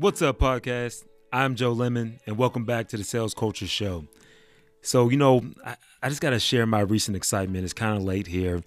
What's 0.00 0.22
up, 0.22 0.38
podcast? 0.38 1.02
I'm 1.32 1.56
Joe 1.56 1.72
Lemon, 1.72 2.20
and 2.24 2.38
welcome 2.38 2.64
back 2.64 2.86
to 2.90 2.96
the 2.96 3.02
Sales 3.02 3.34
Culture 3.34 3.66
Show. 3.66 4.04
So, 4.80 5.08
you 5.08 5.16
know, 5.16 5.42
I, 5.66 5.74
I 6.00 6.08
just 6.08 6.20
got 6.20 6.30
to 6.30 6.38
share 6.38 6.66
my 6.66 6.78
recent 6.78 7.16
excitement. 7.16 7.64
It's 7.64 7.72
kind 7.72 7.96
of 7.96 8.04
late 8.04 8.28
here. 8.28 8.62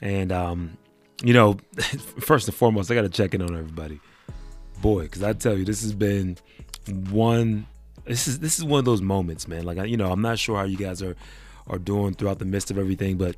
And, 0.00 0.30
um, 0.30 0.78
you 1.20 1.34
know, 1.34 1.56
first 2.20 2.46
and 2.46 2.56
foremost, 2.56 2.92
I 2.92 2.94
got 2.94 3.02
to 3.02 3.08
check 3.08 3.34
in 3.34 3.42
on 3.42 3.56
everybody. 3.56 3.98
Boy, 4.80 5.02
because 5.02 5.24
I 5.24 5.32
tell 5.32 5.58
you, 5.58 5.64
this 5.64 5.82
has 5.82 5.92
been 5.92 6.38
one. 7.10 7.66
This 8.04 8.28
is 8.28 8.38
this 8.38 8.56
is 8.56 8.64
one 8.64 8.78
of 8.78 8.84
those 8.84 9.02
moments, 9.02 9.48
man. 9.48 9.64
Like, 9.64 9.84
you 9.88 9.96
know, 9.96 10.12
I'm 10.12 10.22
not 10.22 10.38
sure 10.38 10.58
how 10.58 10.62
you 10.62 10.76
guys 10.76 11.02
are 11.02 11.16
are 11.66 11.80
doing 11.80 12.14
throughout 12.14 12.38
the 12.38 12.44
midst 12.44 12.70
of 12.70 12.78
everything, 12.78 13.16
but 13.16 13.34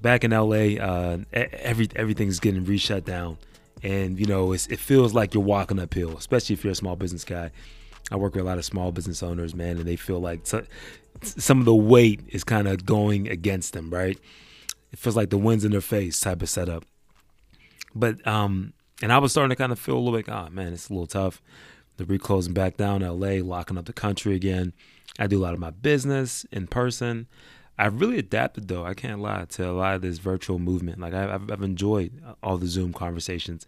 back 0.00 0.24
in 0.24 0.30
LA, 0.30 0.82
uh, 0.82 1.18
every 1.34 1.88
everything's 1.94 2.40
getting 2.40 2.64
reshut 2.64 3.04
down 3.04 3.36
and 3.82 4.18
you 4.18 4.26
know 4.26 4.52
it 4.52 4.78
feels 4.78 5.14
like 5.14 5.34
you're 5.34 5.42
walking 5.42 5.78
uphill 5.78 6.16
especially 6.16 6.54
if 6.54 6.64
you're 6.64 6.72
a 6.72 6.76
small 6.76 6.96
business 6.96 7.24
guy. 7.24 7.50
I 8.10 8.16
work 8.16 8.34
with 8.34 8.42
a 8.42 8.46
lot 8.46 8.58
of 8.58 8.64
small 8.64 8.90
business 8.92 9.22
owners 9.22 9.54
man 9.54 9.78
and 9.78 9.86
they 9.86 9.96
feel 9.96 10.20
like 10.20 10.46
some 11.22 11.58
of 11.58 11.64
the 11.64 11.74
weight 11.74 12.20
is 12.28 12.44
kind 12.44 12.66
of 12.66 12.84
going 12.86 13.28
against 13.28 13.72
them 13.72 13.90
right? 13.90 14.18
It 14.92 14.98
feels 14.98 15.16
like 15.16 15.30
the 15.30 15.38
wind's 15.38 15.64
in 15.64 15.72
their 15.72 15.80
face 15.80 16.18
type 16.18 16.42
of 16.42 16.48
setup. 16.48 16.84
But 17.94 18.26
um 18.26 18.72
and 19.00 19.12
i 19.12 19.18
was 19.18 19.30
starting 19.30 19.50
to 19.50 19.56
kind 19.56 19.70
of 19.70 19.78
feel 19.78 19.96
a 19.96 20.00
little 20.00 20.18
bit 20.18 20.28
like 20.28 20.46
oh 20.46 20.50
man 20.50 20.72
it's 20.72 20.88
a 20.88 20.92
little 20.92 21.06
tough. 21.06 21.42
The 21.96 22.04
reclosing 22.04 22.54
back 22.54 22.76
down 22.76 23.02
la 23.02 23.28
locking 23.44 23.76
up 23.76 23.86
the 23.86 23.92
country 23.92 24.34
again. 24.34 24.72
I 25.18 25.26
do 25.26 25.40
a 25.40 25.42
lot 25.42 25.54
of 25.54 25.60
my 25.60 25.70
business 25.70 26.46
in 26.52 26.68
person 26.68 27.26
I've 27.78 28.00
really 28.00 28.18
adapted 28.18 28.68
though. 28.68 28.84
I 28.84 28.94
can't 28.94 29.20
lie 29.20 29.44
to 29.50 29.70
a 29.70 29.72
lot 29.72 29.94
of 29.94 30.02
this 30.02 30.18
virtual 30.18 30.58
movement. 30.58 31.00
Like 31.00 31.14
I've, 31.14 31.50
I've 31.50 31.62
enjoyed 31.62 32.12
all 32.42 32.58
the 32.58 32.66
Zoom 32.66 32.92
conversations. 32.92 33.66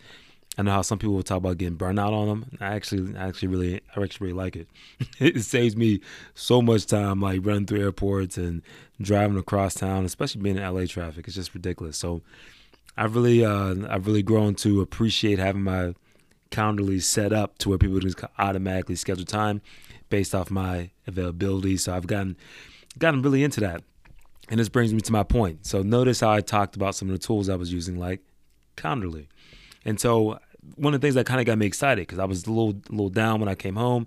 I 0.59 0.63
know 0.63 0.73
how 0.73 0.83
some 0.83 0.99
people 0.99 1.15
will 1.15 1.23
talk 1.23 1.39
about 1.39 1.59
getting 1.59 1.79
burnout 1.79 2.13
on 2.13 2.27
them. 2.27 2.59
I 2.61 2.75
actually, 2.75 3.17
I 3.17 3.29
actually 3.29 3.49
really, 3.49 3.81
I 3.95 4.03
actually 4.03 4.27
really 4.27 4.39
like 4.39 4.57
it. 4.57 4.69
it 5.21 5.43
saves 5.43 5.77
me 5.77 6.01
so 6.35 6.61
much 6.61 6.87
time, 6.87 7.21
like 7.21 7.41
running 7.45 7.67
through 7.67 7.83
airports 7.83 8.37
and 8.37 8.63
driving 9.01 9.39
across 9.39 9.75
town, 9.75 10.05
especially 10.05 10.43
being 10.43 10.57
in 10.57 10.75
LA 10.75 10.87
traffic. 10.87 11.27
It's 11.29 11.37
just 11.37 11.55
ridiculous. 11.55 11.97
So, 11.97 12.23
I've 12.97 13.15
really, 13.15 13.45
uh, 13.45 13.77
I've 13.89 14.07
really 14.07 14.25
grown 14.25 14.57
to 14.57 14.81
appreciate 14.81 15.39
having 15.39 15.63
my 15.63 15.95
Calendly 16.51 17.01
set 17.01 17.33
up 17.33 17.59
to 17.59 17.69
where 17.69 17.79
people 17.79 18.01
can 18.01 18.29
automatically 18.37 18.97
schedule 18.97 19.25
time 19.25 19.63
based 20.09 20.35
off 20.35 20.51
my 20.51 20.91
availability. 21.07 21.77
So 21.77 21.95
I've 21.95 22.09
gotten, 22.09 22.37
gotten 22.99 23.23
really 23.23 23.45
into 23.45 23.61
that. 23.61 23.85
And 24.51 24.59
this 24.59 24.69
brings 24.69 24.93
me 24.93 25.01
to 25.01 25.13
my 25.13 25.23
point. 25.23 25.65
So 25.65 25.83
notice 25.83 26.21
how 26.21 26.31
I 26.31 26.41
talked 26.41 26.77
about 26.77 26.97
some 26.97 27.09
of 27.09 27.13
the 27.13 27.25
tools 27.25 27.49
I 27.49 27.55
was 27.55 27.73
using, 27.73 27.99
like 27.99 28.21
Calendly. 28.77 29.29
And 29.85 29.99
so 29.99 30.41
one 30.77 30.93
of 30.93 31.01
the 31.01 31.05
things 31.07 31.15
that 31.15 31.25
kind 31.25 31.41
of 31.41 31.47
got 31.47 31.57
me 31.57 31.67
excited 31.67 32.03
because 32.03 32.19
I 32.19 32.25
was 32.25 32.47
a 32.47 32.51
little, 32.51 32.81
little 32.91 33.09
down 33.09 33.41
when 33.41 33.49
I 33.49 33.55
came 33.55 33.77
home. 33.77 34.07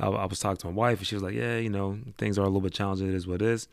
I, 0.00 0.08
I, 0.08 0.26
was 0.26 0.38
talking 0.38 0.58
to 0.58 0.66
my 0.66 0.72
wife, 0.72 0.98
and 0.98 1.06
she 1.06 1.16
was 1.16 1.22
like, 1.22 1.34
"Yeah, 1.34 1.56
you 1.56 1.70
know, 1.70 1.98
things 2.18 2.38
are 2.38 2.42
a 2.42 2.46
little 2.46 2.60
bit 2.60 2.72
challenging. 2.72 3.08
It 3.08 3.14
is 3.14 3.26
what 3.26 3.42
it 3.42 3.48
is." 3.48 3.68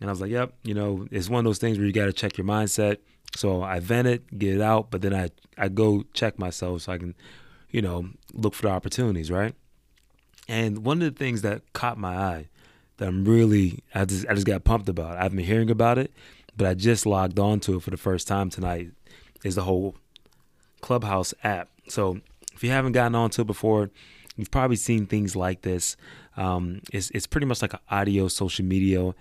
And 0.00 0.10
I 0.10 0.12
was 0.12 0.20
like, 0.20 0.30
"Yep, 0.30 0.54
you 0.64 0.74
know, 0.74 1.06
it's 1.10 1.28
one 1.28 1.40
of 1.40 1.44
those 1.44 1.58
things 1.58 1.78
where 1.78 1.86
you 1.86 1.92
got 1.92 2.06
to 2.06 2.12
check 2.12 2.36
your 2.36 2.46
mindset." 2.46 2.98
So 3.36 3.62
I 3.62 3.78
vent 3.78 4.08
it, 4.08 4.38
get 4.38 4.54
it 4.54 4.60
out, 4.60 4.90
but 4.90 5.02
then 5.02 5.14
I 5.14 5.30
I 5.56 5.68
go 5.68 6.04
check 6.14 6.38
myself 6.38 6.82
so 6.82 6.92
I 6.92 6.98
can, 6.98 7.14
you 7.70 7.82
know, 7.82 8.08
look 8.32 8.54
for 8.54 8.62
the 8.62 8.70
opportunities, 8.70 9.30
right? 9.30 9.54
And 10.48 10.84
one 10.84 11.02
of 11.02 11.14
the 11.14 11.18
things 11.18 11.42
that 11.42 11.72
caught 11.74 11.98
my 11.98 12.16
eye 12.16 12.48
that 12.98 13.08
I'm 13.08 13.24
really 13.24 13.82
I 13.94 14.04
just 14.04 14.26
I 14.28 14.34
just 14.34 14.46
got 14.46 14.64
pumped 14.64 14.88
about. 14.88 15.16
I've 15.16 15.34
been 15.34 15.44
hearing 15.44 15.70
about 15.70 15.98
it, 15.98 16.12
but 16.56 16.66
I 16.66 16.74
just 16.74 17.06
logged 17.06 17.38
on 17.38 17.60
to 17.60 17.76
it 17.76 17.82
for 17.82 17.90
the 17.90 17.96
first 17.96 18.28
time 18.28 18.50
tonight. 18.50 18.90
Is 19.44 19.54
the 19.54 19.62
whole 19.62 19.94
Clubhouse 20.80 21.32
app. 21.42 21.68
So 21.88 22.20
if 22.54 22.62
you 22.62 22.70
haven't 22.70 22.92
gotten 22.92 23.14
onto 23.14 23.42
it 23.42 23.46
before, 23.46 23.90
you've 24.36 24.50
probably 24.50 24.76
seen 24.76 25.06
things 25.06 25.34
like 25.36 25.62
this. 25.62 25.96
Um, 26.36 26.82
it's 26.92 27.10
it's 27.10 27.26
pretty 27.26 27.46
much 27.46 27.62
like 27.62 27.72
an 27.72 27.80
audio 27.90 28.28
social 28.28 28.64
media 28.64 29.14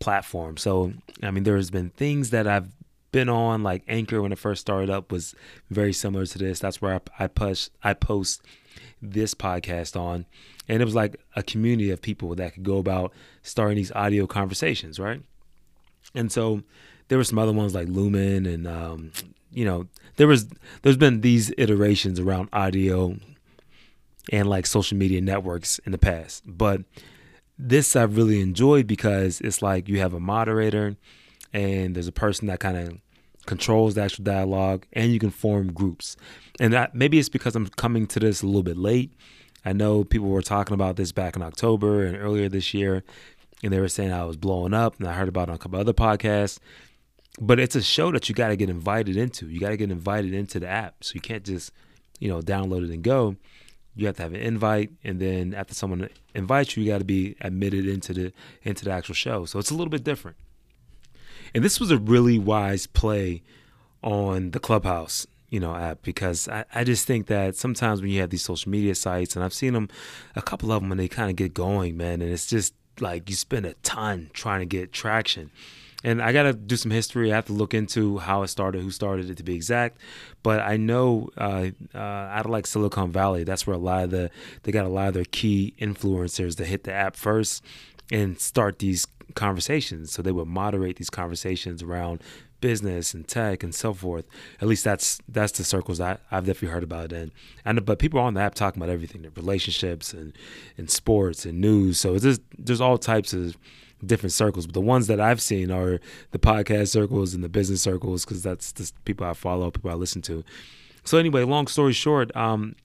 platform. 0.00 0.56
So 0.56 0.92
I 1.22 1.30
mean, 1.30 1.44
there's 1.44 1.70
been 1.70 1.90
things 1.90 2.30
that 2.30 2.46
I've 2.46 2.68
been 3.12 3.28
on, 3.28 3.62
like 3.62 3.82
Anchor 3.86 4.22
when 4.22 4.32
it 4.32 4.38
first 4.38 4.60
started 4.60 4.90
up 4.90 5.12
was 5.12 5.34
very 5.70 5.92
similar 5.92 6.26
to 6.26 6.38
this. 6.38 6.58
That's 6.58 6.82
where 6.82 6.94
I, 6.94 7.24
I 7.24 7.26
push 7.28 7.68
I 7.82 7.94
post 7.94 8.42
this 9.00 9.34
podcast 9.34 9.98
on. 9.98 10.26
And 10.68 10.80
it 10.80 10.84
was 10.84 10.94
like 10.94 11.20
a 11.36 11.42
community 11.42 11.90
of 11.90 12.00
people 12.00 12.34
that 12.36 12.54
could 12.54 12.62
go 12.62 12.78
about 12.78 13.12
starting 13.42 13.76
these 13.76 13.92
audio 13.92 14.26
conversations, 14.26 14.98
right? 14.98 15.22
And 16.14 16.32
so 16.32 16.62
there 17.08 17.18
were 17.18 17.24
some 17.24 17.38
other 17.38 17.52
ones 17.52 17.74
like 17.74 17.88
Lumen 17.88 18.46
and 18.46 18.66
um, 18.66 19.12
you 19.52 19.64
know, 19.64 19.86
there 20.16 20.26
was 20.26 20.48
there's 20.82 20.96
been 20.96 21.20
these 21.20 21.52
iterations 21.58 22.18
around 22.18 22.48
audio 22.52 23.16
and 24.30 24.48
like 24.48 24.66
social 24.66 24.96
media 24.96 25.20
networks 25.20 25.78
in 25.80 25.92
the 25.92 25.98
past. 25.98 26.44
But 26.46 26.82
this 27.58 27.96
I've 27.96 28.16
really 28.16 28.40
enjoyed 28.40 28.86
because 28.86 29.40
it's 29.40 29.62
like 29.62 29.88
you 29.88 29.98
have 29.98 30.14
a 30.14 30.20
moderator 30.20 30.96
and 31.52 31.94
there's 31.94 32.08
a 32.08 32.12
person 32.12 32.46
that 32.46 32.60
kind 32.60 32.76
of 32.76 32.98
controls 33.46 33.94
the 33.94 34.02
actual 34.02 34.24
dialogue 34.24 34.86
and 34.92 35.12
you 35.12 35.18
can 35.18 35.30
form 35.30 35.72
groups. 35.72 36.16
And 36.60 36.72
that 36.72 36.94
maybe 36.94 37.18
it's 37.18 37.28
because 37.28 37.56
I'm 37.56 37.68
coming 37.68 38.06
to 38.08 38.20
this 38.20 38.42
a 38.42 38.46
little 38.46 38.62
bit 38.62 38.76
late. 38.76 39.12
I 39.64 39.72
know 39.72 40.04
people 40.04 40.28
were 40.28 40.42
talking 40.42 40.74
about 40.74 40.96
this 40.96 41.12
back 41.12 41.36
in 41.36 41.42
October 41.42 42.04
and 42.04 42.16
earlier 42.16 42.48
this 42.48 42.74
year, 42.74 43.04
and 43.62 43.72
they 43.72 43.78
were 43.80 43.88
saying 43.88 44.12
I 44.12 44.24
was 44.24 44.36
blowing 44.36 44.74
up, 44.74 44.98
and 44.98 45.08
I 45.08 45.12
heard 45.12 45.28
about 45.28 45.48
it 45.48 45.50
on 45.50 45.54
a 45.54 45.58
couple 45.58 45.78
other 45.78 45.92
podcasts. 45.92 46.58
But 47.40 47.60
it's 47.60 47.76
a 47.76 47.82
show 47.82 48.10
that 48.12 48.28
you 48.28 48.34
got 48.34 48.48
to 48.48 48.56
get 48.56 48.68
invited 48.68 49.16
into. 49.16 49.48
You 49.48 49.60
got 49.60 49.70
to 49.70 49.76
get 49.76 49.90
invited 49.90 50.34
into 50.34 50.60
the 50.60 50.68
app, 50.68 51.02
so 51.04 51.12
you 51.14 51.20
can't 51.20 51.44
just, 51.44 51.72
you 52.18 52.28
know, 52.28 52.40
download 52.40 52.84
it 52.84 52.90
and 52.90 53.02
go. 53.02 53.36
You 53.94 54.06
have 54.06 54.16
to 54.16 54.22
have 54.22 54.34
an 54.34 54.40
invite, 54.40 54.90
and 55.04 55.20
then 55.20 55.54
after 55.54 55.74
someone 55.74 56.08
invites 56.34 56.76
you, 56.76 56.82
you 56.82 56.90
got 56.90 56.98
to 56.98 57.04
be 57.04 57.36
admitted 57.40 57.86
into 57.86 58.12
the 58.12 58.32
into 58.62 58.84
the 58.84 58.90
actual 58.90 59.14
show. 59.14 59.44
So 59.44 59.58
it's 59.58 59.70
a 59.70 59.74
little 59.74 59.90
bit 59.90 60.02
different. 60.02 60.36
And 61.54 61.64
this 61.64 61.78
was 61.78 61.90
a 61.90 61.98
really 61.98 62.38
wise 62.38 62.86
play 62.86 63.42
on 64.02 64.50
the 64.52 64.60
Clubhouse, 64.60 65.26
you 65.50 65.60
know, 65.60 65.74
app 65.74 66.02
because 66.02 66.48
I, 66.48 66.64
I 66.74 66.84
just 66.84 67.06
think 67.06 67.26
that 67.26 67.56
sometimes 67.56 68.00
when 68.00 68.10
you 68.10 68.20
have 68.20 68.30
these 68.30 68.42
social 68.42 68.70
media 68.70 68.94
sites, 68.94 69.36
and 69.36 69.44
I've 69.44 69.54
seen 69.54 69.74
them, 69.74 69.88
a 70.34 70.42
couple 70.42 70.72
of 70.72 70.82
them, 70.82 70.90
and 70.90 70.98
they 71.00 71.08
kind 71.08 71.30
of 71.30 71.36
get 71.36 71.54
going, 71.54 71.96
man, 71.96 72.22
and 72.22 72.32
it's 72.32 72.46
just 72.46 72.74
like 73.00 73.28
you 73.28 73.36
spend 73.36 73.66
a 73.66 73.74
ton 73.82 74.30
trying 74.32 74.60
to 74.60 74.66
get 74.66 74.92
traction. 74.92 75.50
And 76.04 76.20
I 76.20 76.32
got 76.32 76.44
to 76.44 76.52
do 76.52 76.76
some 76.76 76.90
history. 76.90 77.32
I 77.32 77.36
have 77.36 77.46
to 77.46 77.52
look 77.52 77.74
into 77.74 78.18
how 78.18 78.42
it 78.42 78.48
started, 78.48 78.82
who 78.82 78.90
started 78.90 79.30
it 79.30 79.36
to 79.36 79.44
be 79.44 79.54
exact. 79.54 79.98
But 80.42 80.60
I 80.60 80.76
know 80.76 81.30
uh, 81.38 81.68
uh, 81.94 81.98
out 81.98 82.44
of 82.44 82.50
like 82.50 82.66
Silicon 82.66 83.12
Valley, 83.12 83.44
that's 83.44 83.68
where 83.68 83.76
a 83.76 83.78
lot 83.78 84.04
of 84.04 84.10
the 84.10 84.30
they 84.64 84.72
got 84.72 84.84
a 84.84 84.88
lot 84.88 85.08
of 85.08 85.14
their 85.14 85.24
key 85.24 85.74
influencers 85.80 86.56
that 86.56 86.66
hit 86.66 86.84
the 86.84 86.92
app 86.92 87.14
first 87.14 87.62
and 88.10 88.40
start 88.40 88.80
these 88.80 89.06
conversations. 89.34 90.12
So 90.12 90.22
they 90.22 90.32
would 90.32 90.48
moderate 90.48 90.96
these 90.96 91.10
conversations 91.10 91.82
around 91.82 92.22
business 92.60 93.12
and 93.12 93.26
tech 93.26 93.62
and 93.62 93.74
so 93.74 93.92
forth. 93.92 94.24
At 94.60 94.68
least 94.68 94.84
that's 94.84 95.18
that's 95.28 95.52
the 95.52 95.64
circles 95.64 96.00
I, 96.00 96.18
I've 96.30 96.46
definitely 96.46 96.68
heard 96.68 96.84
about. 96.84 97.12
And 97.12 97.32
and 97.64 97.84
but 97.84 97.98
people 97.98 98.20
on 98.20 98.34
the 98.34 98.40
app 98.40 98.54
talking 98.54 98.82
about 98.82 98.92
everything, 98.92 99.22
their 99.22 99.30
relationships 99.32 100.12
and 100.12 100.32
and 100.78 100.90
sports 100.90 101.44
and 101.44 101.60
news. 101.60 101.98
So 101.98 102.14
it's 102.14 102.24
just 102.24 102.40
there's 102.58 102.80
all 102.80 102.98
types 102.98 103.32
of 103.32 103.56
different 104.04 104.32
circles. 104.32 104.66
But 104.66 104.74
the 104.74 104.80
ones 104.80 105.06
that 105.08 105.20
I've 105.20 105.40
seen 105.40 105.70
are 105.70 106.00
the 106.30 106.38
podcast 106.38 106.88
circles 106.88 107.34
and 107.34 107.44
the 107.44 107.48
business 107.48 107.82
circles 107.82 108.24
because 108.24 108.42
that's 108.42 108.72
the 108.72 108.90
people 109.04 109.26
I 109.26 109.34
follow, 109.34 109.70
people 109.70 109.90
I 109.90 109.94
listen 109.94 110.22
to. 110.22 110.44
So 111.04 111.18
anyway, 111.18 111.42
long 111.42 111.66
story 111.66 111.92
short, 111.92 112.34
um, 112.36 112.76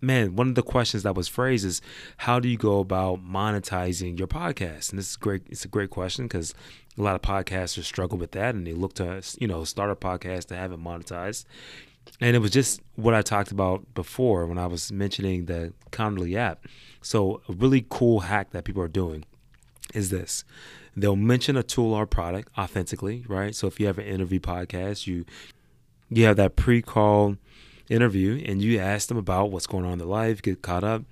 man, 0.00 0.36
one 0.36 0.48
of 0.48 0.54
the 0.54 0.62
questions 0.62 1.02
that 1.02 1.14
was 1.14 1.28
phrased 1.28 1.64
is 1.64 1.80
how 2.18 2.40
do 2.40 2.48
you 2.48 2.56
go 2.56 2.80
about 2.80 3.24
monetizing 3.24 4.18
your 4.18 4.28
podcast? 4.28 4.90
And 4.90 4.98
this 4.98 5.10
is 5.10 5.16
great. 5.16 5.42
It's 5.48 5.64
a 5.64 5.68
great 5.68 5.90
question 5.90 6.26
because 6.26 6.54
a 6.96 7.02
lot 7.02 7.14
of 7.14 7.22
podcasters 7.22 7.84
struggle 7.84 8.18
with 8.18 8.32
that 8.32 8.54
and 8.54 8.66
they 8.66 8.72
look 8.72 8.94
to, 8.94 9.22
you 9.38 9.46
know, 9.46 9.64
start 9.64 9.90
a 9.90 9.96
podcast 9.96 10.46
to 10.46 10.56
have 10.56 10.72
it 10.72 10.82
monetized. 10.82 11.44
And 12.20 12.34
it 12.34 12.38
was 12.40 12.50
just 12.50 12.80
what 12.96 13.14
I 13.14 13.22
talked 13.22 13.52
about 13.52 13.94
before 13.94 14.46
when 14.46 14.58
I 14.58 14.66
was 14.66 14.90
mentioning 14.90 15.44
the 15.44 15.72
Calendly 15.90 16.36
app. 16.36 16.66
So 17.02 17.42
a 17.48 17.52
really 17.52 17.86
cool 17.88 18.20
hack 18.20 18.50
that 18.50 18.64
people 18.64 18.82
are 18.82 18.88
doing 18.88 19.24
is 19.94 20.10
this. 20.10 20.44
They'll 20.96 21.16
mention 21.16 21.56
a 21.56 21.62
tool 21.62 21.94
or 21.94 22.06
product 22.06 22.50
authentically, 22.58 23.24
right? 23.28 23.54
So 23.54 23.66
if 23.66 23.78
you 23.78 23.86
have 23.86 23.98
an 23.98 24.06
interview 24.06 24.40
podcast, 24.40 25.06
you 25.06 25.24
you 26.10 26.24
have 26.24 26.36
that 26.36 26.56
pre-call 26.56 27.36
interview 27.88 28.42
and 28.46 28.62
you 28.62 28.78
ask 28.78 29.08
them 29.08 29.16
about 29.16 29.50
what's 29.50 29.66
going 29.66 29.84
on 29.84 29.92
in 29.92 29.98
their 29.98 30.06
life, 30.06 30.42
get 30.42 30.62
caught 30.62 30.84
up. 30.84 31.02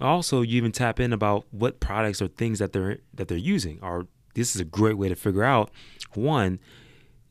Also, 0.00 0.42
you 0.42 0.56
even 0.56 0.72
tap 0.72 0.98
in 0.98 1.12
about 1.12 1.44
what 1.50 1.80
products 1.80 2.20
or 2.20 2.28
things 2.28 2.58
that 2.58 2.72
they're 2.72 2.98
that 3.14 3.28
they're 3.28 3.38
using. 3.38 3.78
Or 3.82 4.06
this 4.34 4.54
is 4.54 4.60
a 4.60 4.64
great 4.64 4.98
way 4.98 5.08
to 5.08 5.14
figure 5.14 5.44
out 5.44 5.70
one, 6.14 6.58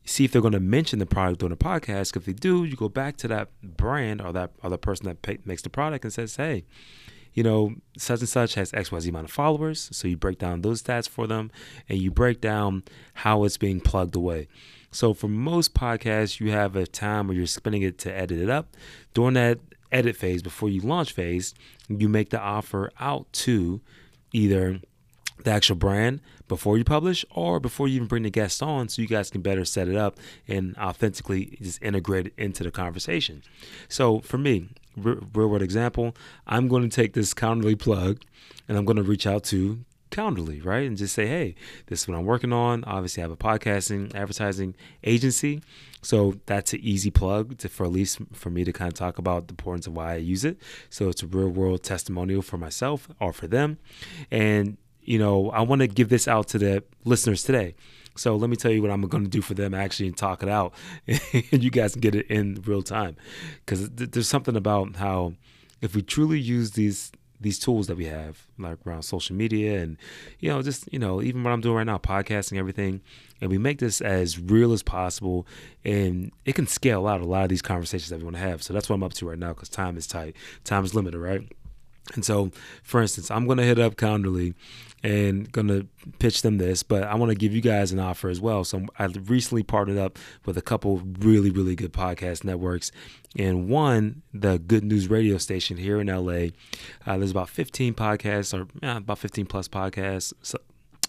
see 0.04 0.24
if 0.24 0.32
they're 0.32 0.40
going 0.40 0.52
to 0.52 0.60
mention 0.60 0.98
the 0.98 1.06
product 1.06 1.40
during 1.40 1.50
the 1.50 1.56
podcast. 1.56 2.16
If 2.16 2.24
they 2.24 2.32
do, 2.32 2.64
you 2.64 2.76
go 2.76 2.88
back 2.88 3.16
to 3.18 3.28
that 3.28 3.48
brand 3.62 4.20
or 4.20 4.32
that 4.32 4.52
other 4.62 4.76
person 4.76 5.06
that 5.06 5.22
pay, 5.22 5.38
makes 5.44 5.62
the 5.62 5.70
product 5.70 6.04
and 6.04 6.12
says, 6.12 6.36
"Hey, 6.36 6.64
you 7.34 7.42
know, 7.42 7.74
such 7.96 8.20
and 8.20 8.28
such 8.28 8.54
has 8.54 8.72
XYZ 8.72 9.08
amount 9.08 9.24
of 9.24 9.30
followers. 9.30 9.88
So 9.92 10.08
you 10.08 10.16
break 10.16 10.38
down 10.38 10.62
those 10.62 10.82
stats 10.82 11.08
for 11.08 11.26
them 11.26 11.50
and 11.88 11.98
you 11.98 12.10
break 12.10 12.40
down 12.40 12.82
how 13.14 13.44
it's 13.44 13.56
being 13.56 13.80
plugged 13.80 14.14
away. 14.16 14.48
So 14.92 15.14
for 15.14 15.26
most 15.26 15.74
podcasts, 15.74 16.38
you 16.38 16.52
have 16.52 16.76
a 16.76 16.86
time 16.86 17.26
where 17.26 17.36
you're 17.36 17.46
spending 17.46 17.82
it 17.82 17.98
to 17.98 18.14
edit 18.14 18.38
it 18.38 18.50
up. 18.50 18.76
During 19.14 19.34
that 19.34 19.58
edit 19.90 20.16
phase 20.16 20.42
before 20.42 20.68
you 20.68 20.82
launch 20.82 21.12
phase, 21.12 21.54
you 21.88 22.08
make 22.08 22.30
the 22.30 22.40
offer 22.40 22.92
out 23.00 23.32
to 23.32 23.80
either 24.32 24.80
the 25.44 25.50
actual 25.50 25.76
brand 25.76 26.20
before 26.46 26.78
you 26.78 26.84
publish 26.84 27.24
or 27.30 27.58
before 27.58 27.88
you 27.88 27.96
even 27.96 28.06
bring 28.06 28.22
the 28.22 28.30
guest 28.30 28.62
on 28.62 28.88
so 28.88 29.02
you 29.02 29.08
guys 29.08 29.30
can 29.30 29.40
better 29.40 29.64
set 29.64 29.88
it 29.88 29.96
up 29.96 30.18
and 30.46 30.76
authentically 30.76 31.58
just 31.60 31.82
integrate 31.82 32.28
it 32.28 32.34
into 32.36 32.62
the 32.62 32.70
conversation. 32.70 33.42
So 33.88 34.20
for 34.20 34.38
me, 34.38 34.68
real 34.96 35.48
world 35.48 35.62
example, 35.62 36.14
I'm 36.46 36.68
going 36.68 36.82
to 36.82 36.94
take 36.94 37.14
this 37.14 37.34
Calendly 37.34 37.78
plug 37.78 38.20
and 38.68 38.76
I'm 38.76 38.84
going 38.84 38.96
to 38.96 39.02
reach 39.02 39.26
out 39.26 39.44
to 39.44 39.84
Calendly, 40.12 40.64
right? 40.64 40.86
And 40.86 40.96
just 40.96 41.14
say, 41.14 41.26
hey, 41.26 41.54
this 41.86 42.02
is 42.02 42.08
what 42.08 42.16
I'm 42.16 42.24
working 42.24 42.52
on. 42.52 42.84
Obviously, 42.84 43.22
I 43.22 43.24
have 43.24 43.32
a 43.32 43.36
podcasting 43.36 44.14
advertising 44.14 44.76
agency. 45.02 45.62
So 46.02 46.34
that's 46.46 46.72
an 46.72 46.80
easy 46.82 47.10
plug 47.10 47.58
to, 47.58 47.68
for 47.68 47.84
at 47.84 47.92
least 47.92 48.18
for 48.32 48.50
me 48.50 48.64
to 48.64 48.72
kind 48.72 48.88
of 48.88 48.94
talk 48.94 49.18
about 49.18 49.48
the 49.48 49.52
importance 49.52 49.86
of 49.86 49.94
why 49.94 50.12
I 50.12 50.16
use 50.16 50.44
it. 50.44 50.58
So 50.90 51.08
it's 51.08 51.22
a 51.22 51.26
real 51.26 51.48
world 51.48 51.82
testimonial 51.82 52.42
for 52.42 52.58
myself 52.58 53.08
or 53.20 53.32
for 53.32 53.46
them. 53.46 53.78
And, 54.30 54.76
you 55.00 55.18
know, 55.18 55.50
I 55.50 55.62
want 55.62 55.80
to 55.80 55.88
give 55.88 56.08
this 56.08 56.28
out 56.28 56.48
to 56.48 56.58
the 56.58 56.84
listeners 57.04 57.42
today. 57.42 57.74
So 58.16 58.36
let 58.36 58.50
me 58.50 58.56
tell 58.56 58.70
you 58.70 58.82
what 58.82 58.90
I'm 58.90 59.00
going 59.02 59.24
to 59.24 59.30
do 59.30 59.40
for 59.40 59.54
them 59.54 59.72
actually 59.72 60.08
and 60.08 60.16
talk 60.16 60.42
it 60.42 60.48
out. 60.48 60.74
and 61.06 61.64
you 61.64 61.70
guys 61.70 61.94
get 61.94 62.14
it 62.14 62.26
in 62.26 62.62
real 62.66 62.82
time. 62.82 63.16
Because 63.64 63.88
th- 63.88 64.10
there's 64.10 64.28
something 64.28 64.56
about 64.56 64.96
how 64.96 65.34
if 65.80 65.94
we 65.94 66.02
truly 66.02 66.38
use 66.38 66.72
these 66.72 67.12
these 67.42 67.58
tools 67.58 67.86
that 67.88 67.96
we 67.96 68.06
have, 68.06 68.46
like 68.58 68.78
around 68.86 69.02
social 69.02 69.36
media 69.36 69.82
and, 69.82 69.96
you 70.40 70.48
know, 70.48 70.62
just, 70.62 70.90
you 70.92 70.98
know, 70.98 71.22
even 71.22 71.44
what 71.44 71.52
I'm 71.52 71.60
doing 71.60 71.76
right 71.76 71.86
now, 71.86 71.98
podcasting, 71.98 72.58
everything. 72.58 73.00
And 73.40 73.50
we 73.50 73.58
make 73.58 73.78
this 73.78 74.00
as 74.00 74.38
real 74.38 74.72
as 74.72 74.82
possible. 74.82 75.46
And 75.84 76.32
it 76.44 76.54
can 76.54 76.66
scale 76.66 77.06
out 77.06 77.20
a 77.20 77.24
lot 77.24 77.42
of 77.42 77.48
these 77.48 77.62
conversations 77.62 78.10
that 78.10 78.18
we 78.18 78.24
want 78.24 78.36
to 78.36 78.42
have. 78.42 78.62
So 78.62 78.72
that's 78.72 78.88
what 78.88 78.94
I'm 78.96 79.02
up 79.02 79.12
to 79.14 79.28
right 79.28 79.38
now 79.38 79.52
because 79.52 79.68
time 79.68 79.96
is 79.96 80.06
tight, 80.06 80.36
time 80.64 80.84
is 80.84 80.94
limited, 80.94 81.18
right? 81.18 81.48
And 82.14 82.24
so, 82.24 82.50
for 82.82 83.00
instance, 83.00 83.30
I'm 83.30 83.46
going 83.46 83.58
to 83.58 83.64
hit 83.64 83.78
up 83.78 83.96
Calendly 83.96 84.54
and 85.04 85.50
going 85.50 85.68
to 85.68 85.86
pitch 86.18 86.42
them 86.42 86.58
this, 86.58 86.82
but 86.82 87.02
I 87.02 87.14
want 87.16 87.30
to 87.30 87.34
give 87.34 87.52
you 87.52 87.60
guys 87.60 87.90
an 87.90 87.98
offer 87.98 88.28
as 88.28 88.40
well. 88.40 88.62
So 88.64 88.86
I 88.98 89.06
recently 89.06 89.62
partnered 89.62 89.98
up 89.98 90.18
with 90.44 90.56
a 90.56 90.62
couple 90.62 91.02
really, 91.18 91.50
really 91.50 91.74
good 91.74 91.92
podcast 91.92 92.44
networks. 92.44 92.92
And 93.36 93.68
one, 93.68 94.22
the 94.32 94.58
Good 94.58 94.84
News 94.84 95.08
radio 95.08 95.38
station 95.38 95.76
here 95.76 96.00
in 96.00 96.06
LA. 96.06 96.50
Uh, 97.06 97.18
there's 97.18 97.30
about 97.30 97.48
15 97.48 97.94
podcasts, 97.94 98.56
or 98.56 98.68
about 98.82 99.18
15 99.18 99.46
plus 99.46 99.68
podcasts, 99.68 100.32
so, 100.42 100.58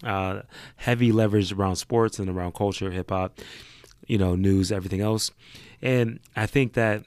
uh, 0.04 0.42
heavy 0.78 1.12
leverage 1.12 1.51
around 1.51 1.75
sports 1.75 2.19
and 2.19 2.30
around 2.30 2.56
culture, 2.56 2.92
hip 2.92 3.10
hop, 3.10 3.40
you 4.07 4.18
know, 4.18 4.36
news, 4.36 4.72
everything 4.72 5.01
else. 5.01 5.31
And 5.81 6.19
I 6.36 6.45
think 6.45 6.74
that 6.74 7.04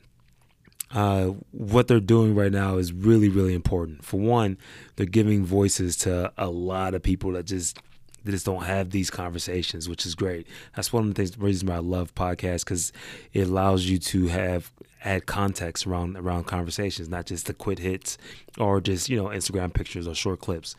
uh, 0.92 1.32
what 1.50 1.88
they're 1.88 2.00
doing 2.00 2.34
right 2.34 2.52
now 2.52 2.76
is 2.76 2.92
really, 2.92 3.28
really 3.28 3.54
important. 3.54 4.04
For 4.04 4.18
one, 4.18 4.56
they're 4.96 5.06
giving 5.06 5.44
voices 5.44 5.96
to 5.98 6.32
a 6.38 6.48
lot 6.48 6.94
of 6.94 7.02
people 7.02 7.32
that 7.32 7.46
just 7.46 7.78
that 8.24 8.32
just 8.32 8.46
don't 8.46 8.64
have 8.64 8.90
these 8.90 9.08
conversations, 9.08 9.88
which 9.88 10.04
is 10.04 10.16
great. 10.16 10.48
That's 10.74 10.92
one 10.92 11.04
of 11.04 11.08
the 11.10 11.14
things, 11.14 11.30
the 11.32 11.44
reason 11.44 11.68
why 11.68 11.76
I 11.76 11.78
love 11.78 12.12
podcasts, 12.14 12.64
because 12.64 12.92
it 13.32 13.46
allows 13.46 13.86
you 13.86 13.98
to 13.98 14.26
have 14.28 14.72
add 15.04 15.26
context 15.26 15.86
around 15.86 16.16
around 16.16 16.44
conversations, 16.44 17.08
not 17.08 17.26
just 17.26 17.46
the 17.46 17.54
quick 17.54 17.78
hits 17.78 18.18
or 18.58 18.80
just 18.80 19.08
you 19.08 19.16
know 19.16 19.26
Instagram 19.28 19.72
pictures 19.72 20.06
or 20.06 20.14
short 20.14 20.40
clips. 20.40 20.76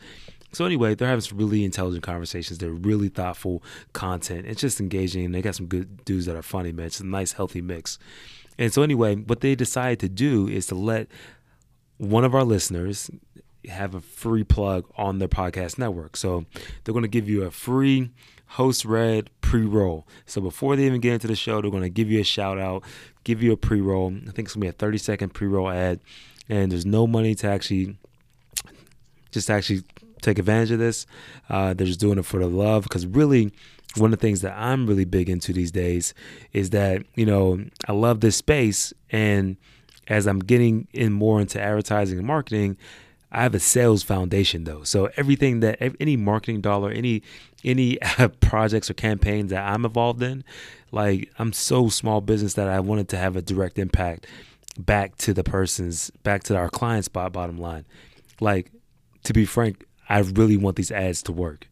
So 0.52 0.64
anyway, 0.64 0.94
they're 0.94 1.08
having 1.08 1.20
some 1.20 1.38
really 1.38 1.64
intelligent 1.64 2.02
conversations. 2.02 2.58
They're 2.58 2.70
really 2.70 3.08
thoughtful 3.08 3.62
content. 3.92 4.46
It's 4.46 4.60
just 4.60 4.80
engaging. 4.80 5.32
They 5.32 5.42
got 5.42 5.54
some 5.54 5.66
good 5.66 6.04
dudes 6.04 6.26
that 6.26 6.36
are 6.36 6.42
funny, 6.42 6.72
man. 6.72 6.86
It's 6.86 7.00
a 7.00 7.06
nice, 7.06 7.32
healthy 7.32 7.60
mix. 7.60 7.98
And 8.58 8.72
so, 8.72 8.82
anyway, 8.82 9.14
what 9.14 9.40
they 9.40 9.54
decided 9.54 10.00
to 10.00 10.08
do 10.08 10.48
is 10.48 10.66
to 10.68 10.74
let 10.74 11.08
one 11.98 12.24
of 12.24 12.34
our 12.34 12.44
listeners 12.44 13.10
have 13.68 13.94
a 13.94 14.00
free 14.00 14.44
plug 14.44 14.84
on 14.96 15.18
their 15.18 15.28
podcast 15.28 15.78
network. 15.78 16.16
So 16.16 16.46
they're 16.84 16.94
going 16.94 17.02
to 17.02 17.08
give 17.08 17.28
you 17.28 17.44
a 17.44 17.50
free 17.50 18.10
host 18.46 18.84
read 18.84 19.30
pre 19.40 19.64
roll. 19.64 20.06
So 20.26 20.40
before 20.40 20.76
they 20.76 20.86
even 20.86 21.00
get 21.00 21.14
into 21.14 21.26
the 21.26 21.36
show, 21.36 21.60
they're 21.60 21.70
going 21.70 21.82
to 21.82 21.90
give 21.90 22.10
you 22.10 22.20
a 22.20 22.24
shout 22.24 22.58
out, 22.58 22.82
give 23.24 23.42
you 23.42 23.52
a 23.52 23.56
pre 23.56 23.80
roll. 23.80 24.12
I 24.12 24.30
think 24.30 24.46
it's 24.46 24.54
going 24.54 24.60
to 24.62 24.66
be 24.66 24.68
a 24.68 24.72
30 24.72 24.98
second 24.98 25.34
pre 25.34 25.46
roll 25.46 25.68
ad. 25.68 26.00
And 26.48 26.72
there's 26.72 26.86
no 26.86 27.06
money 27.06 27.34
to 27.36 27.48
actually 27.48 27.98
just 29.30 29.50
actually 29.50 29.82
take 30.20 30.38
advantage 30.38 30.70
of 30.70 30.78
this. 30.78 31.06
Uh, 31.48 31.74
they're 31.74 31.86
just 31.86 32.00
doing 32.00 32.18
it 32.18 32.24
for 32.24 32.38
the 32.38 32.46
love 32.46 32.84
because 32.84 33.06
really 33.06 33.52
one 33.96 34.12
of 34.12 34.18
the 34.18 34.26
things 34.26 34.42
that 34.42 34.56
I'm 34.56 34.86
really 34.86 35.04
big 35.04 35.28
into 35.28 35.52
these 35.52 35.72
days 35.72 36.14
is 36.52 36.70
that, 36.70 37.04
you 37.14 37.26
know, 37.26 37.64
I 37.86 37.92
love 37.92 38.20
this 38.20 38.36
space. 38.36 38.92
And 39.10 39.56
as 40.06 40.26
I'm 40.26 40.40
getting 40.40 40.88
in 40.92 41.12
more 41.12 41.40
into 41.40 41.60
advertising 41.60 42.18
and 42.18 42.26
marketing, 42.26 42.76
I 43.30 43.42
have 43.42 43.54
a 43.54 43.60
sales 43.60 44.02
foundation 44.02 44.64
though. 44.64 44.82
So 44.84 45.10
everything 45.16 45.60
that 45.60 45.78
any 46.00 46.16
marketing 46.16 46.60
dollar, 46.60 46.90
any 46.90 47.22
any 47.64 47.98
projects 48.40 48.88
or 48.88 48.94
campaigns 48.94 49.50
that 49.50 49.66
I'm 49.66 49.84
involved 49.84 50.22
in, 50.22 50.44
like 50.92 51.30
I'm 51.38 51.52
so 51.52 51.88
small 51.88 52.20
business 52.20 52.54
that 52.54 52.68
I 52.68 52.80
wanted 52.80 53.08
to 53.10 53.18
have 53.18 53.36
a 53.36 53.42
direct 53.42 53.78
impact 53.78 54.26
back 54.78 55.16
to 55.18 55.34
the 55.34 55.44
person's 55.44 56.10
back 56.22 56.44
to 56.44 56.56
our 56.56 56.70
client's 56.70 57.08
bottom 57.08 57.58
line. 57.58 57.84
Like 58.40 58.70
to 59.24 59.32
be 59.32 59.44
frank, 59.44 59.84
I 60.08 60.20
really 60.20 60.56
want 60.56 60.76
these 60.76 60.90
ads 60.90 61.22
to 61.24 61.32
work. 61.32 61.68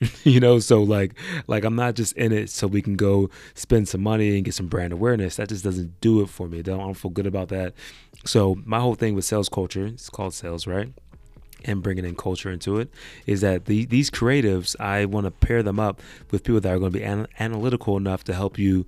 you 0.24 0.40
know, 0.40 0.58
so 0.58 0.82
like 0.82 1.14
like 1.46 1.64
I'm 1.64 1.76
not 1.76 1.94
just 1.94 2.16
in 2.16 2.32
it 2.32 2.50
so 2.50 2.66
we 2.66 2.82
can 2.82 2.96
go 2.96 3.30
spend 3.54 3.88
some 3.88 4.02
money 4.02 4.36
and 4.36 4.44
get 4.44 4.54
some 4.54 4.66
brand 4.66 4.92
awareness. 4.92 5.36
That 5.36 5.48
just 5.48 5.64
doesn't 5.64 6.00
do 6.00 6.20
it 6.20 6.28
for 6.28 6.48
me. 6.48 6.58
I 6.58 6.62
don't 6.62 6.94
feel 6.94 7.10
good 7.10 7.26
about 7.26 7.48
that. 7.48 7.74
So 8.24 8.56
my 8.64 8.80
whole 8.80 8.94
thing 8.94 9.14
with 9.14 9.24
sales 9.24 9.48
culture, 9.48 9.86
it's 9.86 10.10
called 10.10 10.34
sales, 10.34 10.66
right? 10.66 10.92
and 11.64 11.82
bringing 11.82 12.04
in 12.04 12.14
culture 12.14 12.50
into 12.50 12.78
it 12.78 12.90
is 13.26 13.40
that 13.40 13.64
the, 13.64 13.86
these 13.86 14.10
creatives 14.10 14.78
i 14.80 15.04
want 15.04 15.24
to 15.24 15.30
pair 15.30 15.62
them 15.62 15.80
up 15.80 16.02
with 16.30 16.44
people 16.44 16.60
that 16.60 16.72
are 16.72 16.78
going 16.78 16.92
to 16.92 16.98
be 16.98 17.04
an, 17.04 17.26
analytical 17.38 17.96
enough 17.96 18.24
to 18.24 18.34
help 18.34 18.58
you 18.58 18.86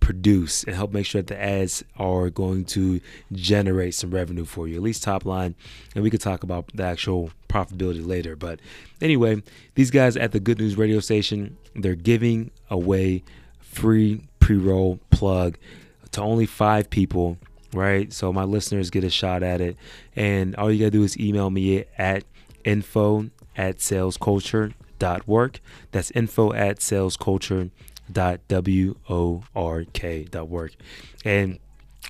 produce 0.00 0.64
and 0.64 0.74
help 0.74 0.92
make 0.92 1.06
sure 1.06 1.20
that 1.22 1.26
the 1.34 1.40
ads 1.40 1.84
are 1.96 2.30
going 2.30 2.64
to 2.64 3.00
generate 3.32 3.94
some 3.94 4.10
revenue 4.10 4.44
for 4.44 4.68
you, 4.68 4.76
at 4.76 4.82
least 4.82 5.02
top 5.02 5.24
line. 5.24 5.54
And 5.94 6.02
we 6.02 6.10
could 6.10 6.20
talk 6.20 6.42
about 6.42 6.70
the 6.74 6.84
actual 6.84 7.30
profitability 7.48 8.06
later. 8.06 8.36
But 8.36 8.60
anyway, 9.00 9.42
these 9.74 9.90
guys 9.90 10.16
at 10.16 10.32
the 10.32 10.40
Good 10.40 10.58
News 10.58 10.76
radio 10.76 11.00
station, 11.00 11.56
they're 11.74 11.94
giving 11.94 12.50
away 12.70 13.22
free 13.60 14.26
pre 14.40 14.56
roll 14.56 14.98
plug 15.10 15.58
to 16.12 16.22
only 16.22 16.46
five 16.46 16.90
people, 16.90 17.38
right? 17.72 18.12
So 18.12 18.32
my 18.32 18.44
listeners 18.44 18.90
get 18.90 19.04
a 19.04 19.10
shot 19.10 19.42
at 19.42 19.60
it. 19.60 19.76
And 20.16 20.56
all 20.56 20.70
you 20.70 20.78
got 20.78 20.86
to 20.86 20.90
do 20.90 21.04
is 21.04 21.18
email 21.18 21.50
me 21.50 21.84
at 21.98 22.24
info 22.64 23.30
at 23.56 23.78
salesculture.work. 23.78 25.60
That's 25.90 26.10
info 26.12 26.52
at 26.52 26.78
salesculture.work 26.78 27.70
dot 28.10 28.40
w 28.48 28.96
o 29.08 29.42
r 29.54 29.84
k 29.92 30.24
dot 30.24 30.48
work, 30.48 30.72
and 31.24 31.58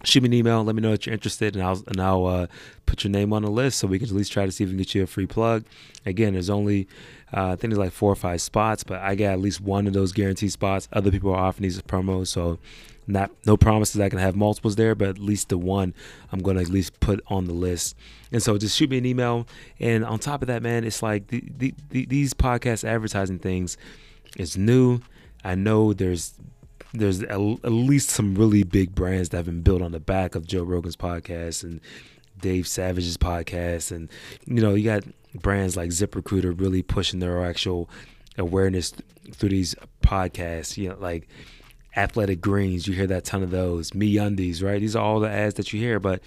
shoot 0.05 0.23
me 0.23 0.29
an 0.29 0.35
email. 0.35 0.63
Let 0.63 0.75
me 0.75 0.83
know 0.83 0.93
that 0.93 1.07
you're 1.07 1.13
interested, 1.13 1.55
and 1.55 1.65
I'll 1.65 1.83
and 1.87 2.01
I'll 2.01 2.27
uh, 2.27 2.47
put 2.87 3.05
your 3.05 3.11
name 3.11 3.33
on 3.33 3.43
the 3.43 3.51
list 3.51 3.79
so 3.79 3.87
we 3.87 3.99
can 3.99 4.09
at 4.09 4.15
least 4.15 4.33
try 4.33 4.47
to 4.47 4.53
see 4.53 4.65
if 4.65 4.69
we 4.69 4.73
can 4.73 4.79
get 4.79 4.95
you 4.95 5.03
a 5.03 5.07
free 5.07 5.27
plug. 5.27 5.65
Again, 6.07 6.35
there's 6.35 6.51
only 6.51 6.89
uh, 7.33 7.49
I 7.49 7.57
think 7.57 7.73
there's 7.73 7.79
like 7.79 7.93
four 7.93 8.13
or 8.13 8.17
five 8.17 8.41
spots, 8.41 8.85
but 8.85 9.01
I 9.01 9.15
got 9.15 9.33
at 9.33 9.41
least 9.41 9.61
one 9.61 9.87
of 9.87 9.93
those 9.93 10.13
guaranteed 10.13 10.53
spots. 10.53 10.89
Other 10.93 11.11
people 11.11 11.31
are 11.31 11.37
offering 11.39 11.65
these 11.65 11.81
promos, 11.83 12.29
so 12.29 12.59
not 13.07 13.31
no 13.47 13.57
promises 13.57 14.01
I 14.01 14.09
can 14.09 14.19
have 14.19 14.37
multiples 14.37 14.77
there, 14.77 14.95
but 14.95 15.09
at 15.09 15.19
least 15.19 15.49
the 15.49 15.59
one 15.59 15.95
I'm 16.31 16.41
gonna 16.41 16.61
at 16.61 16.69
least 16.69 17.01
put 17.01 17.21
on 17.29 17.47
the 17.47 17.55
list. 17.55 17.97
And 18.31 18.43
so 18.43 18.59
just 18.59 18.77
shoot 18.77 18.91
me 18.91 18.99
an 18.99 19.07
email. 19.07 19.47
And 19.81 20.05
on 20.05 20.19
top 20.19 20.43
of 20.43 20.49
that, 20.49 20.63
man, 20.63 20.85
it's 20.85 21.03
like 21.03 21.29
the, 21.29 21.43
the, 21.57 21.75
the, 21.89 22.05
these 22.05 22.35
podcast 22.35 22.85
advertising 22.85 23.39
things 23.39 23.79
is 24.37 24.59
new. 24.59 25.01
I 25.49 25.55
know 25.55 25.95
there's 25.95 26.35
there's 26.93 27.23
at 27.23 27.39
least 27.39 28.11
some 28.11 28.35
really 28.35 28.65
big 28.65 28.95
brands 28.95 29.31
that 29.31 29.39
have 29.39 29.47
been 29.47 29.63
built 29.63 29.81
on 29.81 29.93
the 29.93 30.01
back 30.01 30.35
of 30.35 30.47
Joe 30.47 30.63
Rogan's 30.63 30.95
podcast 30.95 31.63
and 31.63 31.81
Dave 32.39 32.69
Savage's 32.69 33.17
podcast, 33.17 33.91
and 33.91 34.11
you 34.45 34.61
know 34.61 34.75
you 34.75 34.85
got 34.85 35.05
brands 35.41 35.75
like 35.75 35.89
ZipRecruiter 35.89 36.61
really 36.61 36.83
pushing 36.83 37.21
their 37.21 37.43
actual 37.43 37.89
awareness 38.37 38.93
through 39.33 39.49
these 39.49 39.75
podcasts. 40.03 40.77
You 40.77 40.91
know, 40.91 40.97
like 40.99 41.29
Athletic 41.97 42.43
Greens, 42.43 42.87
you 42.87 42.93
hear 42.93 43.07
that 43.07 43.25
ton 43.25 43.43
of 43.43 43.51
those. 43.51 43.95
Me 43.95 44.19
Undies, 44.19 44.63
right? 44.63 44.81
These 44.81 44.97
are 44.97 45.03
all 45.03 45.19
the 45.19 45.31
ads 45.31 45.55
that 45.55 45.73
you 45.73 45.81
hear, 45.81 45.99
but 45.99 46.21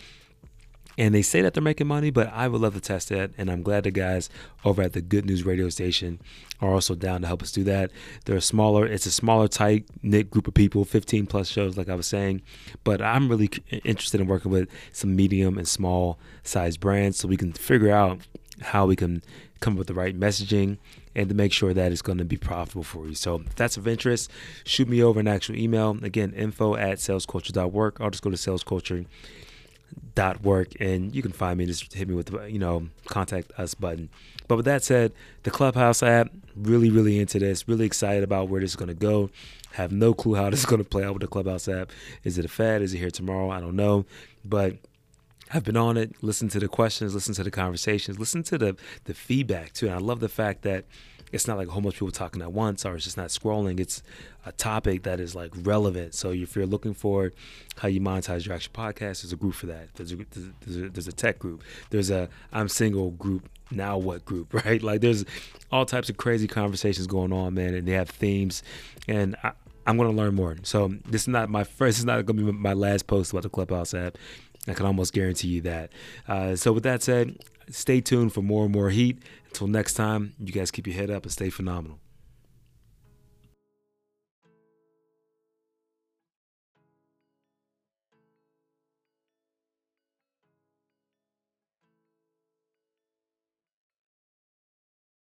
and 0.98 1.15
they 1.15 1.21
say 1.21 1.41
that 1.41 1.53
they're 1.53 1.63
making 1.63 1.88
money, 1.88 2.10
but 2.10 2.31
I 2.33 2.48
would 2.48 2.62
love 2.62 2.74
to 2.74 2.81
test 2.81 3.10
that. 3.10 3.31
And 3.38 3.50
I'm 3.50 3.62
glad 3.62 3.83
the 3.83 3.91
guys 3.91 4.29
over 4.65 4.81
at 4.81 4.93
the 4.93 5.01
Good 5.01 5.25
News 5.25 5.45
radio 5.45 5.69
station 5.69 6.19
are 6.62 6.74
also 6.74 6.95
down 6.95 7.21
to 7.21 7.27
help 7.27 7.41
us 7.41 7.51
do 7.51 7.63
that. 7.63 7.91
They're 8.25 8.41
smaller, 8.41 8.86
it's 8.86 9.05
a 9.05 9.12
smaller, 9.12 9.48
tight 9.48 9.86
knit 10.03 10.29
group 10.29 10.48
of 10.48 10.53
people, 10.53 10.86
15 10.86 11.25
plus 11.27 11.48
shows, 11.48 11.77
like 11.77 11.89
I 11.89 11.95
was 11.95 12.07
saying. 12.07 12.41
But 12.83 13.01
I'm 13.01 13.29
really 13.29 13.50
interested 13.83 14.21
in 14.21 14.27
working 14.27 14.51
with 14.51 14.69
some 14.91 15.15
medium 15.15 15.57
and 15.57 15.67
small 15.67 16.19
size 16.43 16.77
brands 16.77 17.17
so 17.17 17.27
we 17.27 17.38
can 17.38 17.53
figure 17.53 17.91
out 17.91 18.19
how 18.62 18.86
we 18.86 18.95
can 18.95 19.24
come 19.60 19.74
up 19.74 19.79
with 19.79 19.88
the 19.88 19.93
right 19.93 20.19
messaging 20.19 20.77
and 21.15 21.29
to 21.29 21.36
make 21.36 21.51
sure 21.51 21.74
that 21.74 21.91
it's 21.91 22.01
going 22.01 22.17
to 22.17 22.25
be 22.25 22.38
profitable 22.38 22.83
for 22.83 23.07
you. 23.07 23.15
So 23.15 23.36
if 23.36 23.55
that's 23.55 23.77
of 23.77 23.88
interest, 23.88 24.31
shoot 24.63 24.88
me 24.88 25.03
over 25.03 25.19
an 25.19 25.27
actual 25.27 25.55
email. 25.55 25.98
Again, 26.01 26.33
info 26.33 26.75
at 26.75 26.98
salesculture.work. 26.98 28.00
I'll 28.00 28.10
just 28.10 28.24
go 28.24 28.29
to 28.29 28.38
salesculture 28.38 29.05
dot 30.15 30.43
work 30.43 30.69
and 30.79 31.15
you 31.15 31.21
can 31.21 31.31
find 31.31 31.57
me. 31.57 31.65
Just 31.65 31.93
hit 31.93 32.07
me 32.07 32.15
with 32.15 32.27
the 32.27 32.45
you 32.45 32.60
know 32.60 32.88
contact 33.05 33.51
us 33.57 33.74
button. 33.74 34.10
But 34.48 34.57
with 34.57 34.65
that 34.65 34.83
said 34.83 35.13
the 35.43 35.51
clubhouse 35.51 36.03
app 36.03 36.29
really 36.55 36.89
really 36.89 37.19
into 37.19 37.39
this 37.39 37.67
really 37.67 37.86
excited 37.86 38.24
about 38.24 38.50
where 38.50 38.62
this 38.62 38.71
is 38.71 38.75
going 38.75 38.89
to 38.89 38.93
go. 38.93 39.29
Have 39.74 39.91
no 39.91 40.13
clue 40.13 40.36
how 40.36 40.50
this 40.51 40.62
is 40.62 40.65
going 40.65 40.83
to 40.83 40.89
play 40.89 41.03
out 41.03 41.13
with 41.13 41.21
the 41.21 41.27
clubhouse 41.27 41.67
app. 41.67 41.91
Is 42.24 42.38
it 42.38 42.45
a 42.45 42.50
fad? 42.50 42.81
Is 42.81 42.93
it 42.93 42.98
here 42.98 43.12
tomorrow? 43.12 43.50
I 43.50 43.60
don't 43.60 43.75
know. 43.75 44.05
But 44.43 44.77
I've 45.53 45.63
been 45.63 45.77
on 45.77 45.98
it, 45.98 46.15
listen 46.21 46.48
to 46.50 46.60
the 46.60 46.69
questions, 46.69 47.13
listen 47.13 47.33
to 47.36 47.43
the 47.43 47.51
conversations, 47.51 48.19
listen 48.19 48.43
to 48.43 48.57
the 48.57 48.75
the 49.05 49.13
feedback 49.13 49.74
too. 49.74 49.88
And 49.88 49.95
I 49.95 50.00
love 50.00 50.19
the 50.19 50.29
fact 50.29 50.62
that 50.63 50.86
it's 51.31 51.47
not 51.47 51.57
like 51.57 51.67
a 51.67 51.71
whole 51.71 51.81
bunch 51.81 51.95
of 51.95 52.00
people 52.00 52.11
talking 52.11 52.41
at 52.41 52.51
once 52.51 52.85
or 52.85 52.95
it's 52.95 53.05
just 53.05 53.17
not 53.17 53.29
scrolling. 53.29 53.79
It's 53.79 54.03
a 54.45 54.51
topic 54.51 55.03
that 55.03 55.19
is 55.19 55.35
like 55.35 55.51
relevant. 55.55 56.13
So 56.13 56.31
if 56.31 56.55
you're 56.55 56.65
looking 56.65 56.93
for 56.93 57.31
how 57.77 57.88
you 57.88 58.01
monetize 58.01 58.45
your 58.45 58.55
actual 58.55 58.73
podcast, 58.73 59.21
there's 59.21 59.31
a 59.33 59.38
group 59.38 59.53
for 59.53 59.67
that. 59.67 59.93
There's 59.95 60.11
a, 60.11 60.17
there's 60.65 60.77
a, 60.77 60.89
there's 60.89 61.07
a 61.07 61.13
tech 61.13 61.39
group. 61.39 61.63
There's 61.89 62.09
a 62.09 62.29
I'm 62.51 62.67
single 62.69 63.11
group. 63.11 63.50
Now 63.73 63.97
what 63.97 64.25
group, 64.25 64.53
right? 64.65 64.81
Like 64.83 65.01
there's 65.01 65.25
all 65.71 65.85
types 65.85 66.09
of 66.09 66.17
crazy 66.17 66.47
conversations 66.47 67.07
going 67.07 67.31
on, 67.31 67.53
man, 67.53 67.73
and 67.73 67.88
they 67.88 67.93
have 67.93 68.09
themes. 68.09 68.63
And 69.07 69.35
I, 69.43 69.53
I'm 69.88 69.97
going 69.97 70.09
to 70.09 70.15
learn 70.15 70.35
more. 70.35 70.57
So 70.63 70.93
this 71.07 71.23
is 71.23 71.27
not 71.27 71.50
my 71.50 71.63
first. 71.63 71.95
This 71.95 72.00
is 72.00 72.05
not 72.05 72.25
going 72.25 72.38
to 72.38 72.45
be 72.45 72.51
my 72.51 72.73
last 72.73 73.07
post 73.07 73.31
about 73.31 73.43
the 73.43 73.50
Clubhouse 73.50 73.93
app. 73.93 74.17
I 74.68 74.74
can 74.74 74.86
almost 74.86 75.13
guarantee 75.13 75.48
you 75.48 75.62
that. 75.62 75.91
Uh, 76.27 76.56
so 76.56 76.72
with 76.72 76.84
that 76.84 77.01
said, 77.01 77.38
stay 77.70 78.01
tuned 78.01 78.34
for 78.34 78.41
more 78.41 78.63
and 78.65 78.74
more 78.74 78.89
heat. 78.89 79.24
Until 79.48 79.68
next 79.68 79.96
time, 79.96 80.34
you 80.39 80.51
guys 80.51 80.72
keep 80.72 80.88
your 80.88 80.96
head 80.96 81.10
up 81.10 81.24
and 81.24 81.32
stay 81.32 81.50
phenomenal. 81.50 82.00